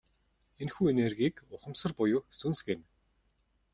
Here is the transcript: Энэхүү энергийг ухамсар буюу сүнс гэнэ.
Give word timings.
Энэхүү 0.61 0.85
энергийг 0.93 1.35
ухамсар 1.53 1.91
буюу 1.97 2.21
сүнс 2.37 2.59
гэнэ. 2.67 2.83